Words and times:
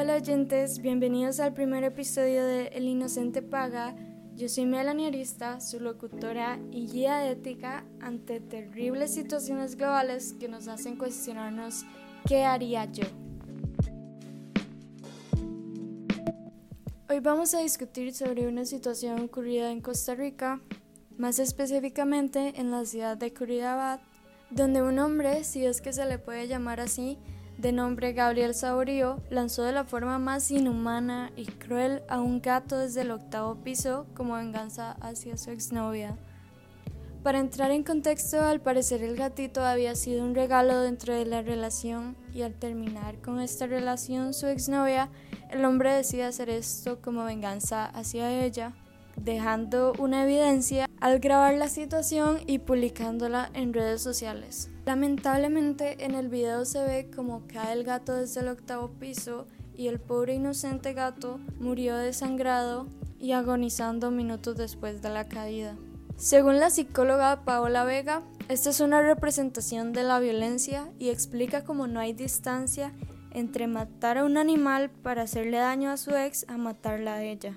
Hola 0.00 0.14
oyentes, 0.14 0.78
bienvenidos 0.78 1.40
al 1.40 1.52
primer 1.52 1.84
episodio 1.84 2.42
de 2.46 2.68
El 2.68 2.84
Inocente 2.84 3.42
Paga. 3.42 3.94
Yo 4.34 4.48
soy 4.48 4.64
Melanie 4.64 5.08
Arista, 5.08 5.60
su 5.60 5.78
locutora 5.78 6.58
y 6.72 6.86
guía 6.86 7.18
de 7.18 7.32
ética 7.32 7.84
ante 8.00 8.40
terribles 8.40 9.12
situaciones 9.12 9.76
globales 9.76 10.34
que 10.40 10.48
nos 10.48 10.68
hacen 10.68 10.96
cuestionarnos 10.96 11.84
qué 12.26 12.44
haría 12.44 12.86
yo. 12.86 13.04
Hoy 17.10 17.20
vamos 17.20 17.52
a 17.52 17.60
discutir 17.60 18.14
sobre 18.14 18.48
una 18.48 18.64
situación 18.64 19.20
ocurrida 19.20 19.70
en 19.70 19.82
Costa 19.82 20.14
Rica, 20.14 20.62
más 21.18 21.38
específicamente 21.38 22.58
en 22.58 22.70
la 22.70 22.86
ciudad 22.86 23.18
de 23.18 23.34
Curridabat, 23.34 24.00
donde 24.48 24.80
un 24.80 24.98
hombre, 24.98 25.44
si 25.44 25.66
es 25.66 25.82
que 25.82 25.92
se 25.92 26.06
le 26.06 26.18
puede 26.18 26.48
llamar 26.48 26.80
así, 26.80 27.18
de 27.60 27.72
nombre 27.72 28.14
Gabriel 28.14 28.54
Saborío, 28.54 29.20
lanzó 29.28 29.64
de 29.64 29.72
la 29.72 29.84
forma 29.84 30.18
más 30.18 30.50
inhumana 30.50 31.30
y 31.36 31.44
cruel 31.44 32.02
a 32.08 32.18
un 32.20 32.40
gato 32.40 32.78
desde 32.78 33.02
el 33.02 33.10
octavo 33.10 33.56
piso 33.56 34.06
como 34.14 34.34
venganza 34.34 34.92
hacia 35.00 35.36
su 35.36 35.50
exnovia. 35.50 36.16
Para 37.22 37.38
entrar 37.38 37.70
en 37.70 37.82
contexto, 37.82 38.40
al 38.40 38.62
parecer 38.62 39.02
el 39.02 39.14
gatito 39.14 39.62
había 39.62 39.94
sido 39.94 40.24
un 40.24 40.34
regalo 40.34 40.80
dentro 40.80 41.14
de 41.14 41.26
la 41.26 41.42
relación 41.42 42.16
y 42.32 42.42
al 42.42 42.54
terminar 42.54 43.20
con 43.20 43.40
esta 43.40 43.66
relación 43.66 44.32
su 44.32 44.46
exnovia, 44.46 45.10
el 45.50 45.62
hombre 45.66 45.92
decide 45.92 46.24
hacer 46.24 46.48
esto 46.48 47.02
como 47.02 47.24
venganza 47.24 47.84
hacia 47.84 48.42
ella, 48.42 48.72
dejando 49.16 49.92
una 49.98 50.24
evidencia 50.24 50.88
al 51.00 51.18
grabar 51.18 51.54
la 51.54 51.68
situación 51.68 52.38
y 52.46 52.58
publicándola 52.58 53.50
en 53.54 53.72
redes 53.72 54.02
sociales. 54.02 54.70
Lamentablemente 54.86 56.04
en 56.04 56.14
el 56.14 56.28
video 56.28 56.64
se 56.64 56.84
ve 56.84 57.10
como 57.14 57.46
cae 57.46 57.72
el 57.72 57.84
gato 57.84 58.14
desde 58.14 58.40
el 58.40 58.48
octavo 58.48 58.90
piso 58.98 59.46
y 59.74 59.88
el 59.88 60.00
pobre 60.00 60.34
inocente 60.34 60.92
gato 60.92 61.40
murió 61.58 61.96
desangrado 61.96 62.86
y 63.18 63.32
agonizando 63.32 64.10
minutos 64.10 64.56
después 64.56 65.02
de 65.02 65.10
la 65.10 65.28
caída. 65.28 65.76
Según 66.16 66.60
la 66.60 66.68
psicóloga 66.68 67.44
Paola 67.44 67.84
Vega, 67.84 68.22
esta 68.48 68.70
es 68.70 68.80
una 68.80 69.00
representación 69.00 69.92
de 69.92 70.02
la 70.02 70.18
violencia 70.18 70.92
y 70.98 71.08
explica 71.08 71.64
cómo 71.64 71.86
no 71.86 72.00
hay 72.00 72.12
distancia 72.12 72.92
entre 73.32 73.68
matar 73.68 74.18
a 74.18 74.24
un 74.24 74.36
animal 74.36 74.90
para 74.90 75.22
hacerle 75.22 75.58
daño 75.58 75.90
a 75.90 75.96
su 75.96 76.10
ex 76.10 76.44
a 76.48 76.56
matarla 76.56 77.14
a 77.14 77.22
ella. 77.22 77.56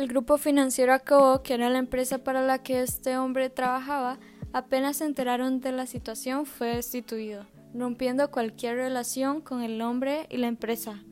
El 0.00 0.08
grupo 0.08 0.38
financiero 0.38 0.94
Acobo, 0.94 1.42
que 1.42 1.52
era 1.52 1.68
la 1.68 1.78
empresa 1.78 2.24
para 2.24 2.40
la 2.40 2.62
que 2.62 2.80
este 2.80 3.18
hombre 3.18 3.50
trabajaba, 3.50 4.18
apenas 4.54 4.96
se 4.96 5.04
enteraron 5.04 5.60
de 5.60 5.72
la 5.72 5.84
situación 5.84 6.46
fue 6.46 6.76
destituido, 6.76 7.44
rompiendo 7.74 8.30
cualquier 8.30 8.76
relación 8.76 9.42
con 9.42 9.60
el 9.60 9.82
hombre 9.82 10.26
y 10.30 10.38
la 10.38 10.46
empresa. 10.46 11.04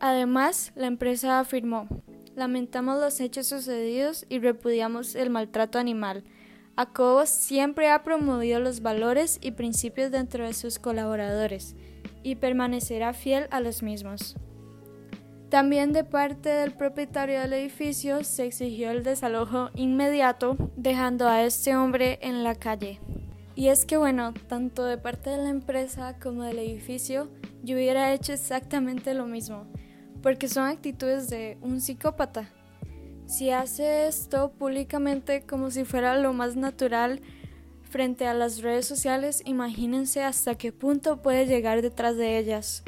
Además, 0.00 0.72
la 0.74 0.86
empresa 0.86 1.38
afirmó, 1.38 1.86
lamentamos 2.34 2.98
los 2.98 3.20
hechos 3.20 3.46
sucedidos 3.46 4.24
y 4.30 4.38
repudiamos 4.38 5.16
el 5.16 5.28
maltrato 5.28 5.78
animal. 5.78 6.24
Acobo 6.76 7.26
siempre 7.26 7.90
ha 7.90 8.02
promovido 8.02 8.58
los 8.58 8.80
valores 8.80 9.38
y 9.42 9.50
principios 9.50 10.10
dentro 10.10 10.46
de 10.46 10.54
sus 10.54 10.78
colaboradores 10.78 11.76
y 12.22 12.36
permanecerá 12.36 13.12
fiel 13.12 13.48
a 13.50 13.60
los 13.60 13.82
mismos. 13.82 14.34
También 15.50 15.92
de 15.92 16.04
parte 16.04 16.48
del 16.48 16.70
propietario 16.70 17.40
del 17.40 17.52
edificio 17.54 18.22
se 18.22 18.46
exigió 18.46 18.92
el 18.92 19.02
desalojo 19.02 19.70
inmediato, 19.74 20.56
dejando 20.76 21.26
a 21.26 21.42
este 21.42 21.74
hombre 21.74 22.20
en 22.22 22.44
la 22.44 22.54
calle. 22.54 23.00
Y 23.56 23.66
es 23.66 23.84
que 23.84 23.96
bueno, 23.96 24.32
tanto 24.46 24.84
de 24.84 24.96
parte 24.96 25.30
de 25.30 25.38
la 25.38 25.48
empresa 25.48 26.16
como 26.20 26.44
del 26.44 26.60
edificio, 26.60 27.28
yo 27.64 27.74
hubiera 27.74 28.12
hecho 28.12 28.32
exactamente 28.32 29.12
lo 29.12 29.26
mismo, 29.26 29.66
porque 30.22 30.46
son 30.46 30.68
actitudes 30.68 31.28
de 31.28 31.58
un 31.62 31.80
psicópata. 31.80 32.48
Si 33.26 33.50
hace 33.50 34.06
esto 34.06 34.52
públicamente 34.52 35.42
como 35.42 35.72
si 35.72 35.84
fuera 35.84 36.16
lo 36.16 36.32
más 36.32 36.54
natural 36.54 37.20
frente 37.82 38.28
a 38.28 38.34
las 38.34 38.62
redes 38.62 38.86
sociales, 38.86 39.42
imagínense 39.44 40.22
hasta 40.22 40.54
qué 40.54 40.70
punto 40.70 41.22
puede 41.22 41.46
llegar 41.46 41.82
detrás 41.82 42.16
de 42.16 42.38
ellas. 42.38 42.84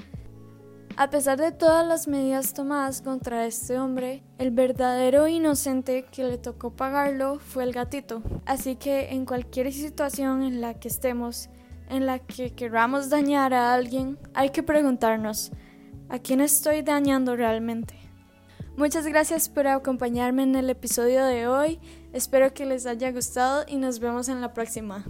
A 0.97 1.09
pesar 1.09 1.39
de 1.39 1.53
todas 1.53 1.87
las 1.87 2.07
medidas 2.07 2.53
tomadas 2.53 3.01
contra 3.01 3.47
este 3.47 3.79
hombre, 3.79 4.23
el 4.39 4.51
verdadero 4.51 5.27
inocente 5.27 6.05
que 6.11 6.25
le 6.25 6.39
tocó 6.39 6.71
pagarlo 6.71 7.39
fue 7.39 7.65
el 7.65 7.73
gatito. 7.73 8.23
Así 8.45 8.77
que 8.77 9.11
en 9.11 9.25
cualquier 9.25 9.73
situación 9.73 10.43
en 10.43 10.61
la 10.61 10.75
que 10.75 10.89
estemos, 10.89 11.49
en 11.89 12.05
la 12.05 12.19
que 12.19 12.53
queramos 12.55 13.09
dañar 13.09 13.55
a 13.55 13.73
alguien, 13.73 14.19
hay 14.35 14.51
que 14.51 14.63
preguntarnos, 14.63 15.51
¿a 16.09 16.19
quién 16.19 16.41
estoy 16.41 16.83
dañando 16.83 17.37
realmente? 17.37 17.95
Muchas 18.77 19.07
gracias 19.07 19.49
por 19.49 19.67
acompañarme 19.67 20.43
en 20.43 20.57
el 20.57 20.69
episodio 20.69 21.25
de 21.25 21.47
hoy, 21.47 21.79
espero 22.13 22.53
que 22.53 22.67
les 22.67 22.87
haya 22.87 23.13
gustado 23.13 23.65
y 23.67 23.77
nos 23.77 23.99
vemos 23.99 24.29
en 24.29 24.41
la 24.41 24.53
próxima. 24.53 25.05